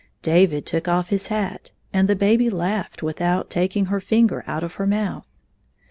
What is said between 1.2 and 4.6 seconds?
hat, and the baby laughed without taking her finger